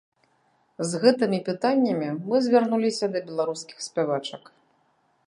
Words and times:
З 0.91 1.01
гэтымі 1.03 1.39
пытаннямі 1.49 2.09
мы 2.29 2.35
звярнуліся 2.45 3.05
да 3.17 3.21
беларускіх 3.29 3.77
спявачак. 3.89 4.43